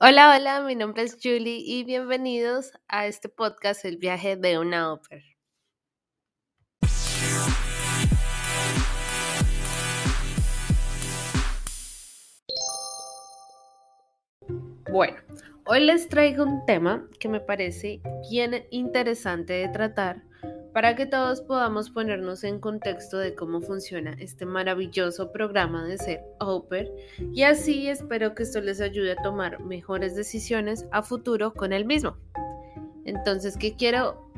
[0.00, 4.92] Hola, hola, mi nombre es Julie y bienvenidos a este podcast El viaje de una
[4.92, 5.22] ópera.
[14.90, 15.16] Bueno,
[15.66, 20.24] hoy les traigo un tema que me parece bien interesante de tratar
[20.72, 26.20] para que todos podamos ponernos en contexto de cómo funciona este maravilloso programa de ser
[26.40, 26.90] Oper
[27.32, 31.84] y así espero que esto les ayude a tomar mejores decisiones a futuro con el
[31.84, 32.16] mismo.
[33.04, 34.30] Entonces, ¿qué quiero,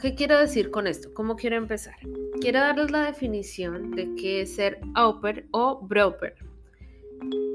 [0.00, 1.14] qué quiero decir con esto?
[1.14, 1.94] ¿Cómo quiero empezar?
[2.40, 6.34] Quiero darles la definición de qué es ser Oper o Broper.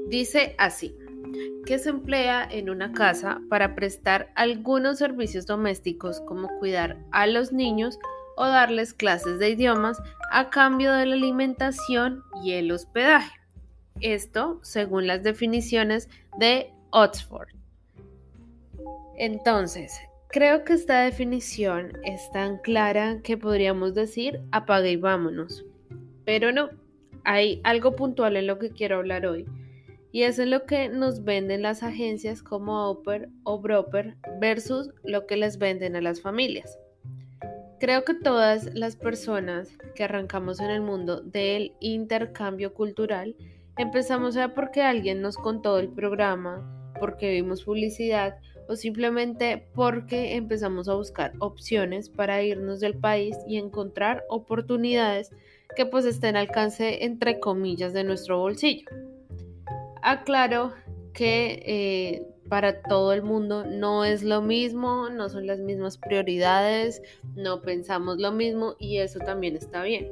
[0.08, 0.96] Dice así
[1.66, 7.52] que se emplea en una casa para prestar algunos servicios domésticos como cuidar a los
[7.52, 7.98] niños
[8.36, 13.38] o darles clases de idiomas a cambio de la alimentación y el hospedaje.
[14.00, 16.08] Esto según las definiciones
[16.38, 17.48] de Oxford.
[19.16, 19.92] Entonces,
[20.28, 25.66] creo que esta definición es tan clara que podríamos decir apague y vámonos.
[26.24, 26.70] Pero no,
[27.24, 29.46] hay algo puntual en lo que quiero hablar hoy
[30.12, 35.26] y eso es lo que nos venden las agencias como Oper o Broper versus lo
[35.26, 36.78] que les venden a las familias.
[37.78, 43.36] Creo que todas las personas que arrancamos en el mundo del intercambio cultural
[43.78, 48.36] empezamos a porque alguien nos contó el programa, porque vimos publicidad
[48.68, 55.30] o simplemente porque empezamos a buscar opciones para irnos del país y encontrar oportunidades
[55.74, 58.86] que pues estén al alcance entre comillas de nuestro bolsillo.
[60.10, 60.72] Aclaro
[61.12, 67.00] que eh, para todo el mundo no es lo mismo, no son las mismas prioridades,
[67.36, 70.10] no pensamos lo mismo y eso también está bien.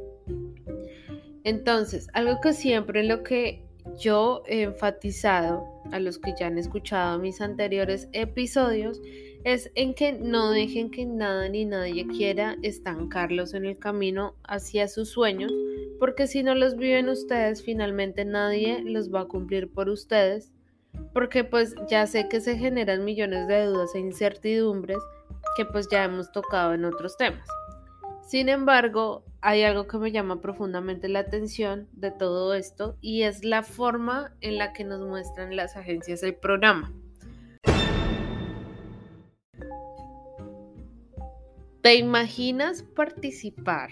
[1.44, 3.64] Entonces, algo que siempre lo que
[3.98, 9.00] yo he enfatizado a los que ya han escuchado mis anteriores episodios
[9.44, 14.88] es en que no dejen que nada ni nadie quiera estancarlos en el camino hacia
[14.88, 15.52] sus sueños,
[15.98, 20.52] porque si no los viven ustedes, finalmente nadie los va a cumplir por ustedes,
[21.12, 24.98] porque pues ya sé que se generan millones de dudas e incertidumbres
[25.56, 27.46] que pues ya hemos tocado en otros temas.
[28.26, 33.44] Sin embargo, hay algo que me llama profundamente la atención de todo esto y es
[33.44, 36.92] la forma en la que nos muestran las agencias el programa.
[41.80, 43.90] ¿Te imaginas participar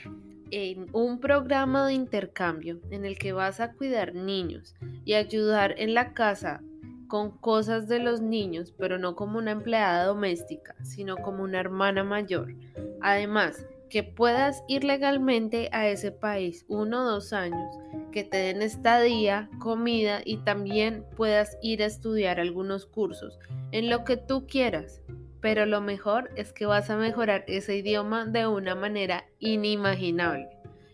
[0.50, 4.74] en un programa de intercambio en el que vas a cuidar niños
[5.04, 6.64] y ayudar en la casa
[7.06, 12.02] con cosas de los niños, pero no como una empleada doméstica, sino como una hermana
[12.02, 12.56] mayor?
[13.00, 17.72] Además, que puedas ir legalmente a ese país uno o dos años,
[18.10, 23.38] que te den estadía, comida y también puedas ir a estudiar algunos cursos
[23.70, 25.02] en lo que tú quieras,
[25.40, 30.48] pero lo mejor es que vas a mejorar ese idioma de una manera inimaginable.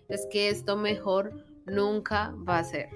[0.08, 2.88] Es que esto mejor nunca va a ser.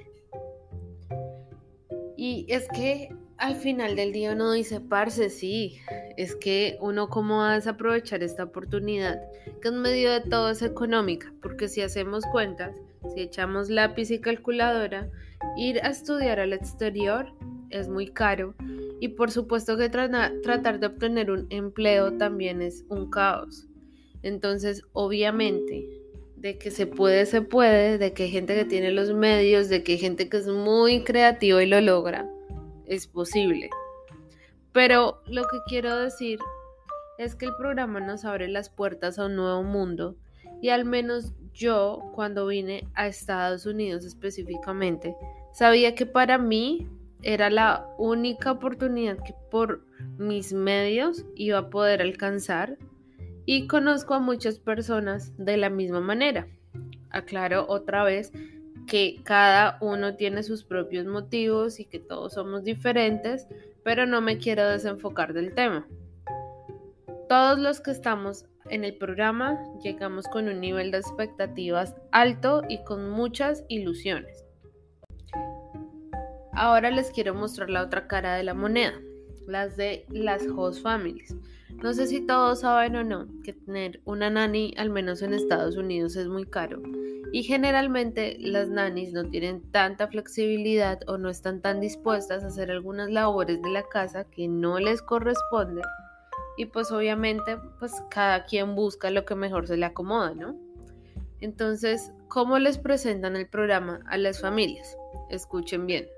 [2.16, 5.78] Y es que al final del día uno dice, parce, sí,
[6.16, 9.20] es que uno cómo va a desaprovechar esta oportunidad,
[9.60, 12.74] que en medio de todo es económica, porque si hacemos cuentas,
[13.14, 15.10] si echamos lápiz y calculadora,
[15.56, 17.32] ir a estudiar al exterior
[17.70, 18.54] es muy caro
[19.00, 23.66] y por supuesto que tratar de obtener un empleo también es un caos.
[24.22, 25.86] Entonces, obviamente,
[26.36, 29.82] de que se puede, se puede, de que hay gente que tiene los medios, de
[29.82, 32.28] que hay gente que es muy creativa y lo logra,
[32.86, 33.70] es posible.
[34.72, 36.38] Pero lo que quiero decir
[37.18, 40.16] es que el programa nos abre las puertas a un nuevo mundo
[40.60, 45.16] y al menos yo cuando vine a Estados Unidos específicamente,
[45.52, 46.86] sabía que para mí
[47.26, 49.84] era la única oportunidad que por
[50.16, 52.78] mis medios iba a poder alcanzar
[53.44, 56.46] y conozco a muchas personas de la misma manera.
[57.10, 58.30] Aclaro otra vez
[58.86, 63.48] que cada uno tiene sus propios motivos y que todos somos diferentes,
[63.82, 65.84] pero no me quiero desenfocar del tema.
[67.28, 72.84] Todos los que estamos en el programa llegamos con un nivel de expectativas alto y
[72.84, 74.45] con muchas ilusiones.
[76.56, 78.94] Ahora les quiero mostrar la otra cara de la moneda,
[79.46, 81.36] las de las host families.
[81.82, 85.76] No sé si todos saben o no que tener una nanny, al menos en Estados
[85.76, 86.80] Unidos, es muy caro.
[87.30, 92.70] Y generalmente las nannies no tienen tanta flexibilidad o no están tan dispuestas a hacer
[92.70, 95.82] algunas labores de la casa que no les corresponde.
[96.56, 100.56] Y pues obviamente pues cada quien busca lo que mejor se le acomoda, ¿no?
[101.42, 104.96] Entonces, ¿cómo les presentan el programa a las familias?
[105.28, 106.15] Escuchen bien.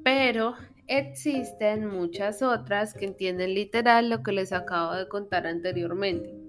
[0.03, 0.55] Pero
[0.89, 6.40] existen muchas otras que entienden literal lo que les acabo de contar anteriormente.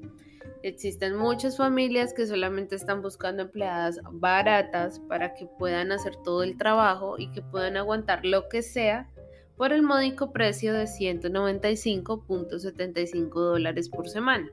[0.63, 6.55] Existen muchas familias que solamente están buscando empleadas baratas para que puedan hacer todo el
[6.57, 9.09] trabajo y que puedan aguantar lo que sea
[9.57, 14.51] por el módico precio de 195.75 dólares por semana.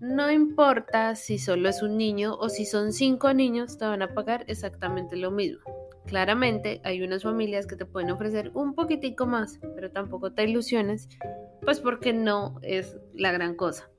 [0.00, 4.14] No importa si solo es un niño o si son cinco niños, te van a
[4.14, 5.58] pagar exactamente lo mismo.
[6.06, 11.08] Claramente hay unas familias que te pueden ofrecer un poquitico más, pero tampoco te ilusiones,
[11.62, 13.90] pues porque no es la gran cosa.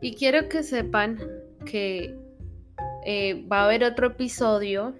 [0.00, 1.18] Y quiero que sepan
[1.66, 2.16] que
[3.04, 4.94] eh, va a haber otro episodio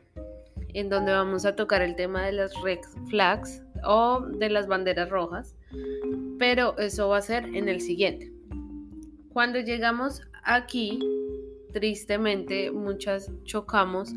[0.75, 5.09] en donde vamos a tocar el tema de las red flags o de las banderas
[5.09, 5.57] rojas,
[6.39, 8.33] pero eso va a ser en el siguiente.
[9.33, 10.99] Cuando llegamos aquí,
[11.73, 14.13] tristemente, muchas chocamos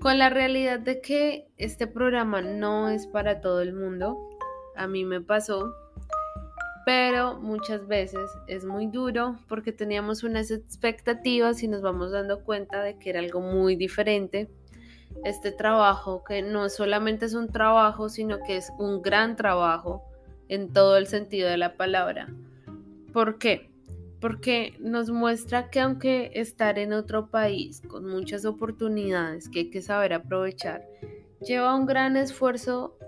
[0.00, 4.18] con la realidad de que este programa no es para todo el mundo.
[4.76, 5.72] A mí me pasó
[6.84, 12.82] pero muchas veces es muy duro porque teníamos unas expectativas y nos vamos dando cuenta
[12.82, 14.50] de que era algo muy diferente.
[15.24, 20.02] Este trabajo que no solamente es un trabajo, sino que es un gran trabajo
[20.48, 22.28] en todo el sentido de la palabra.
[23.12, 23.70] ¿Por qué?
[24.20, 29.82] Porque nos muestra que aunque estar en otro país con muchas oportunidades que hay que
[29.82, 30.84] saber aprovechar,
[31.40, 32.98] lleva un gran esfuerzo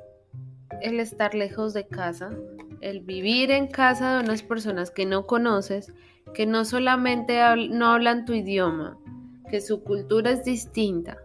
[0.81, 2.31] el estar lejos de casa,
[2.87, 5.93] el vivir en casa de unas personas que no conoces,
[6.33, 7.41] que no solamente
[7.71, 8.97] no hablan tu idioma,
[9.51, 11.19] que su cultura es distinta,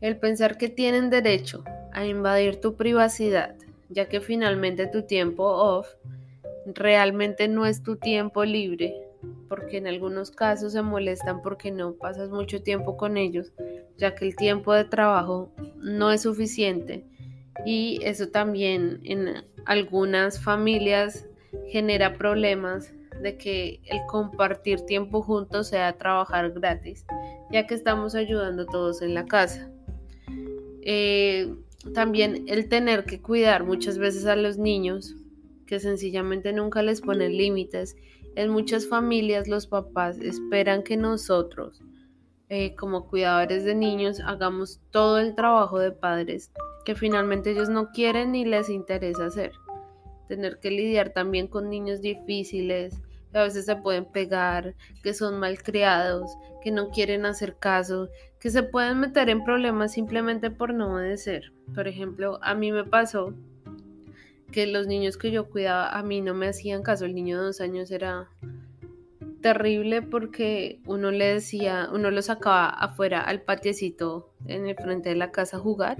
[0.00, 3.56] el pensar que tienen derecho a invadir tu privacidad,
[3.88, 5.88] ya que finalmente tu tiempo off
[6.64, 8.94] realmente no es tu tiempo libre,
[9.48, 13.52] porque en algunos casos se molestan porque no pasas mucho tiempo con ellos,
[13.96, 17.04] ya que el tiempo de trabajo no es suficiente
[17.64, 21.26] y eso también en algunas familias
[21.68, 22.92] genera problemas
[23.22, 27.04] de que el compartir tiempo juntos sea trabajar gratis,
[27.50, 29.70] ya que estamos ayudando todos en la casa.
[30.82, 31.54] Eh,
[31.94, 35.16] también el tener que cuidar muchas veces a los niños,
[35.66, 37.96] que sencillamente nunca les ponen límites.
[38.36, 41.82] En muchas familias los papás esperan que nosotros,
[42.50, 46.50] eh, como cuidadores de niños, hagamos todo el trabajo de padres
[46.84, 49.52] que finalmente ellos no quieren ni les interesa hacer.
[50.28, 55.38] Tener que lidiar también con niños difíciles, que a veces se pueden pegar, que son
[55.38, 58.08] malcriados, que no quieren hacer caso,
[58.40, 61.52] que se pueden meter en problemas simplemente por no obedecer.
[61.74, 63.34] Por ejemplo, a mí me pasó
[64.50, 67.04] que los niños que yo cuidaba a mí no me hacían caso.
[67.04, 68.28] El niño de dos años era
[69.40, 75.16] terrible porque uno le decía, uno lo sacaba afuera al patiecito en el frente de
[75.16, 75.98] la casa a jugar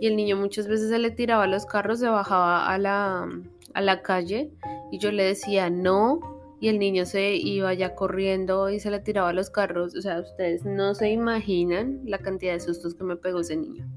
[0.00, 3.28] y el niño muchas veces se le tiraba los carros, se bajaba a la,
[3.74, 4.50] a la calle
[4.90, 9.00] y yo le decía no y el niño se iba ya corriendo y se le
[9.00, 9.96] tiraba los carros.
[9.96, 13.88] O sea, ustedes no se imaginan la cantidad de sustos que me pegó ese niño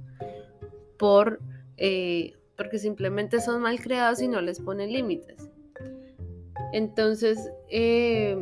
[0.97, 1.41] por,
[1.75, 5.49] eh, porque simplemente son mal creados y no les ponen límites.
[6.71, 8.37] Entonces, eh,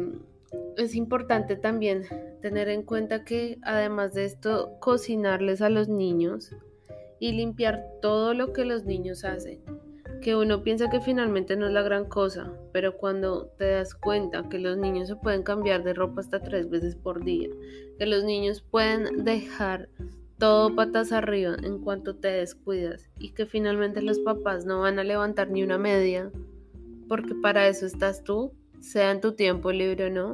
[0.77, 2.03] es importante también
[2.41, 6.55] tener en cuenta que además de esto, cocinarles a los niños
[7.19, 9.61] y limpiar todo lo que los niños hacen.
[10.21, 14.49] Que uno piensa que finalmente no es la gran cosa, pero cuando te das cuenta
[14.49, 17.49] que los niños se pueden cambiar de ropa hasta tres veces por día,
[17.97, 19.89] que los niños pueden dejar
[20.37, 25.03] todo patas arriba en cuanto te descuidas y que finalmente los papás no van a
[25.03, 26.31] levantar ni una media,
[27.07, 30.33] porque para eso estás tú, sea en tu tiempo libre o no,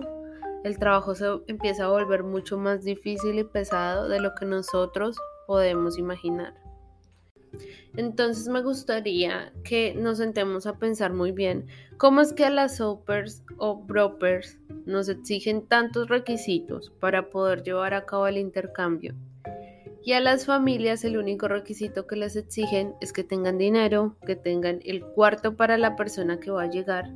[0.63, 5.17] el trabajo se empieza a volver mucho más difícil y pesado de lo que nosotros
[5.45, 6.53] podemos imaginar.
[7.95, 12.77] Entonces me gustaría que nos sentemos a pensar muy bien cómo es que a las
[12.77, 19.15] soapers o brokers nos exigen tantos requisitos para poder llevar a cabo el intercambio.
[20.03, 24.35] Y a las familias el único requisito que les exigen es que tengan dinero, que
[24.35, 27.11] tengan el cuarto para la persona que va a llegar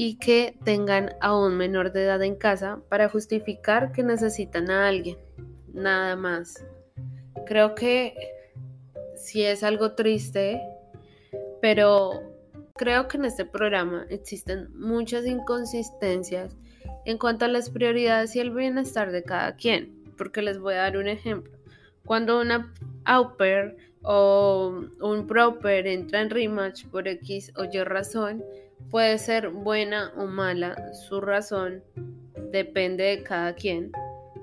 [0.00, 4.86] y que tengan a un menor de edad en casa para justificar que necesitan a
[4.86, 5.18] alguien.
[5.74, 6.64] Nada más.
[7.46, 8.14] Creo que
[9.16, 10.62] sí es algo triste,
[11.60, 12.12] pero
[12.74, 16.56] creo que en este programa existen muchas inconsistencias
[17.04, 20.82] en cuanto a las prioridades y el bienestar de cada quien, porque les voy a
[20.82, 21.58] dar un ejemplo.
[22.06, 22.72] Cuando una
[23.04, 28.44] au pair o un proper entra en rematch por X o Y razón,
[28.90, 31.82] Puede ser buena o mala, su razón
[32.50, 33.92] depende de cada quien.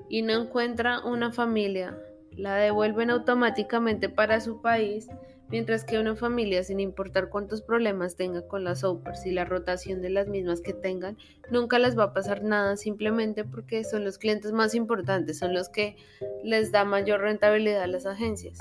[0.08, 1.98] Y no encuentra una familia,
[2.30, 5.08] la devuelven automáticamente para su país,
[5.48, 10.00] mientras que una familia, sin importar cuántos problemas tenga con las OPERS y la rotación
[10.00, 11.16] de las mismas que tengan,
[11.50, 15.68] nunca les va a pasar nada simplemente porque son los clientes más importantes, son los
[15.68, 15.96] que
[16.44, 18.58] les da mayor rentabilidad a las agencias.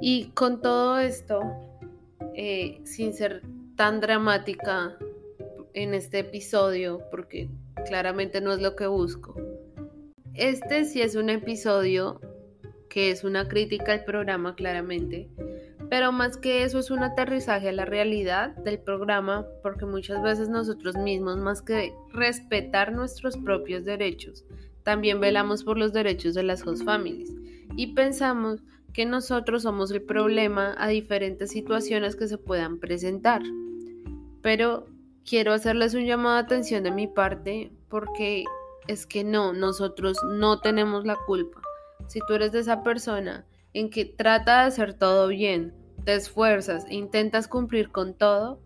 [0.00, 1.42] Y con todo esto,
[2.34, 3.42] eh, sin ser
[3.80, 4.94] tan dramática
[5.72, 7.48] en este episodio porque
[7.86, 9.34] claramente no es lo que busco.
[10.34, 12.20] Este sí es un episodio
[12.90, 15.30] que es una crítica al programa claramente,
[15.88, 20.50] pero más que eso es un aterrizaje a la realidad del programa porque muchas veces
[20.50, 24.44] nosotros mismos más que respetar nuestros propios derechos,
[24.82, 27.34] también velamos por los derechos de las host families
[27.78, 28.60] y pensamos
[28.92, 33.40] que nosotros somos el problema a diferentes situaciones que se puedan presentar
[34.42, 34.86] pero
[35.24, 38.44] quiero hacerles un llamado de atención de mi parte porque
[38.88, 41.60] es que no, nosotros no tenemos la culpa.
[42.06, 46.86] Si tú eres de esa persona en que trata de hacer todo bien, te esfuerzas
[46.86, 48.60] e intentas cumplir con todo,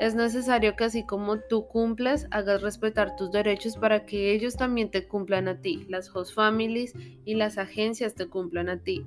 [0.00, 4.90] es necesario que así como tú cumples, hagas respetar tus derechos para que ellos también
[4.90, 6.94] te cumplan a ti, las host families
[7.24, 9.04] y las agencias te cumplan a ti.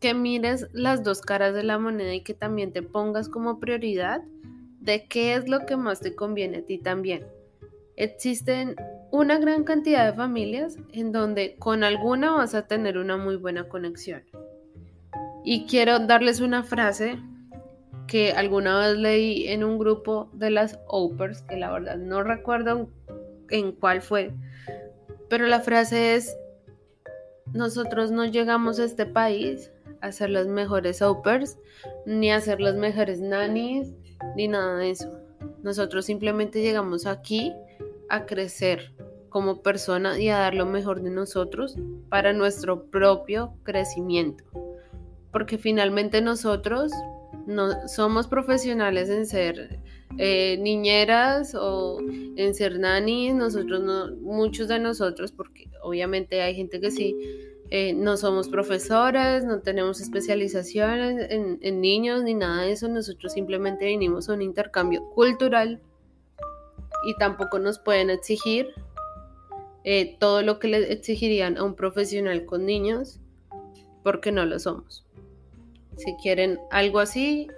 [0.00, 4.22] Que mires las dos caras de la moneda y que también te pongas como prioridad
[4.84, 7.26] de qué es lo que más te conviene a ti también.
[7.96, 8.76] Existen
[9.10, 13.68] una gran cantidad de familias en donde con alguna vas a tener una muy buena
[13.68, 14.24] conexión.
[15.42, 17.18] Y quiero darles una frase
[18.06, 22.90] que alguna vez leí en un grupo de las Opers, que la verdad no recuerdo
[23.48, 24.32] en cuál fue,
[25.30, 26.36] pero la frase es,
[27.54, 29.70] nosotros no llegamos a este país
[30.02, 31.56] a ser las mejores Opers,
[32.04, 33.94] ni a ser las mejores nannies,
[34.36, 35.10] ni nada de eso.
[35.62, 37.52] Nosotros simplemente llegamos aquí
[38.08, 38.92] a crecer
[39.28, 41.76] como persona y a dar lo mejor de nosotros
[42.08, 44.44] para nuestro propio crecimiento.
[45.32, 46.92] Porque finalmente nosotros
[47.46, 49.80] no somos profesionales en ser
[50.18, 56.80] eh, niñeras o en ser nannies, nosotros no, muchos de nosotros, porque obviamente hay gente
[56.80, 57.16] que sí,
[57.70, 63.86] eh, no somos profesores, no tenemos especializaciones en, niños ni nada de eso, nosotros simplemente
[63.86, 65.80] vinimos a un intercambio cultural
[67.06, 68.68] y tampoco nos pueden exigir
[69.82, 73.20] eh, todo lo que le exigirían a un profesional con niños
[74.02, 75.04] porque no lo somos.
[75.96, 77.48] Si quieren algo así,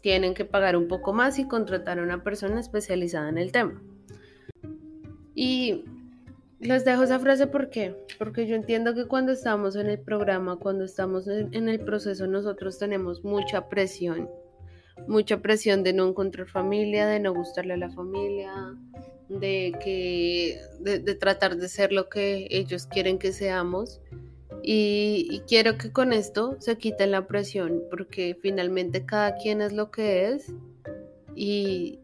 [0.00, 3.82] tienen que pagar un poco más y contratar a una persona especializada en el tema.
[5.34, 5.84] Y
[6.64, 10.84] les dejo esa frase porque porque yo entiendo que cuando estamos en el programa, cuando
[10.84, 14.30] estamos en, el proceso, nosotros tenemos mucha presión,
[15.06, 18.52] mucha presión de no encontrar familia, de no gustarle a la familia,
[19.28, 24.00] de que de, tratar de ser lo que ellos quieren que seamos.
[24.66, 29.90] Y, quiero que con esto se quite la presión, porque finalmente cada quien es lo
[29.90, 30.54] que es
[31.34, 31.98] y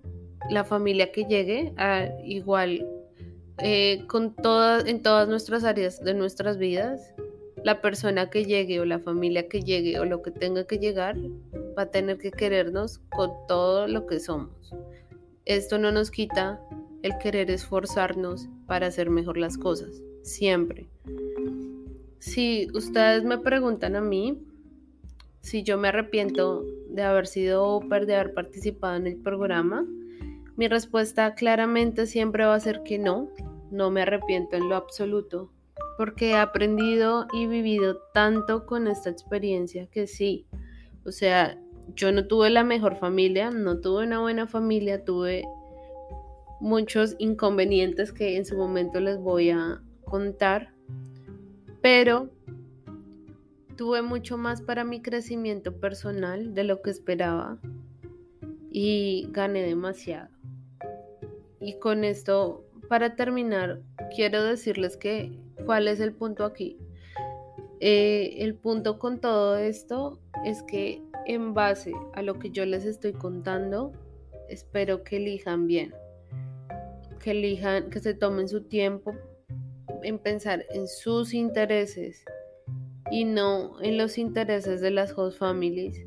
[0.50, 2.87] la familia que llegue, a, igual
[3.62, 7.14] eh, con todas, en todas nuestras áreas de nuestras vidas,
[7.64, 11.17] la persona que llegue o la familia que llegue o lo que tenga que llegar
[11.76, 14.75] va a tener que querernos con todo lo que somos.
[15.45, 16.61] Esto no nos quita
[17.02, 20.88] el querer esforzarnos para hacer mejor las cosas, siempre.
[22.19, 24.38] Si ustedes me preguntan a mí
[25.40, 29.87] si yo me arrepiento de haber sido Oper, de haber participado en el programa,
[30.57, 33.31] mi respuesta claramente siempre va a ser que no,
[33.71, 35.50] no me arrepiento en lo absoluto,
[35.97, 40.47] porque he aprendido y vivido tanto con esta experiencia que sí,
[41.05, 41.59] o sea,
[41.95, 45.45] yo no tuve la mejor familia, no tuve una buena familia, tuve
[46.61, 50.73] muchos inconvenientes que en su momento les voy a contar,
[51.81, 52.31] pero
[53.77, 57.59] tuve mucho más para mi crecimiento personal de lo que esperaba
[58.71, 60.29] y gané demasiado.
[61.61, 63.81] Y con esto, para terminar,
[64.17, 65.31] quiero decirles que
[65.65, 66.77] cuál es el punto aquí.
[67.79, 72.85] Eh, el punto con todo esto es que en base a lo que yo les
[72.85, 73.93] estoy contando,
[74.49, 75.95] espero que elijan bien,
[77.23, 79.15] que elijan, que se tomen su tiempo
[80.03, 82.25] en pensar en sus intereses
[83.13, 86.05] y no en los intereses de las host families,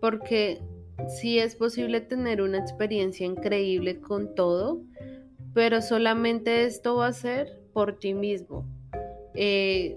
[0.00, 0.62] porque
[1.08, 4.84] sí es posible tener una experiencia increíble con todo,
[5.56, 8.66] pero solamente esto va a ser por ti mismo.
[9.32, 9.96] Eh,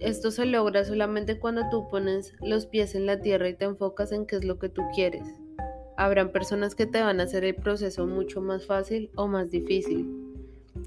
[0.00, 4.10] esto se logra solamente cuando tú pones los pies en la tierra y te enfocas
[4.10, 5.22] en qué es lo que tú quieres.
[5.96, 10.10] Habrán personas que te van a hacer el proceso mucho más fácil o más difícil.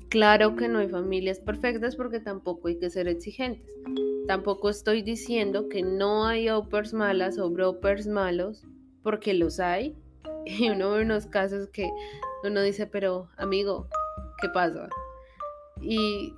[0.09, 3.73] Claro que no hay familias perfectas porque tampoco hay que ser exigentes.
[4.27, 8.67] Tampoco estoy diciendo que no hay opers malas o brokers malos,
[9.01, 9.95] porque los hay.
[10.45, 11.89] Y uno ve unos casos que
[12.43, 13.87] uno dice, pero amigo,
[14.41, 14.89] ¿qué pasa?
[15.81, 16.33] Y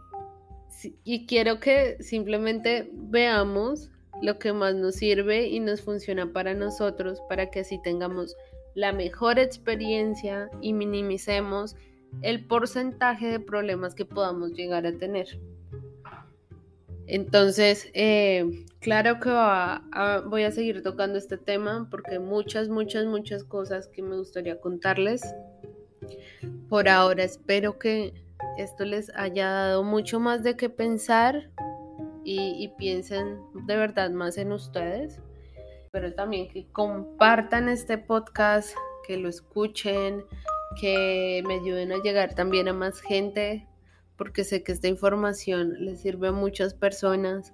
[1.04, 3.90] y quiero que simplemente veamos
[4.22, 8.36] lo que más nos sirve y nos funciona para nosotros para que así tengamos
[8.76, 11.76] la mejor experiencia y minimicemos
[12.22, 15.40] el porcentaje de problemas que podamos llegar a tener.
[17.08, 19.30] Entonces, eh, claro que
[20.30, 25.22] voy a seguir tocando este tema porque muchas, muchas, muchas cosas que me gustaría contarles.
[26.70, 28.14] Por ahora espero que
[28.58, 31.50] esto les haya dado mucho más de qué pensar
[32.24, 35.20] y, piensen de verdad más en ustedes,
[35.92, 38.76] pero también que compartan este podcast,
[39.08, 40.24] que lo escuchen,
[40.80, 43.68] que me ayuden a llegar también a más gente,
[44.18, 47.54] porque sé que esta información les sirve a muchas personas.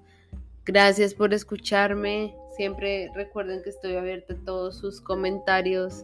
[0.65, 2.36] Gracias por escucharme.
[2.58, 6.04] Siempre recuerden que estoy abierta a todos sus comentarios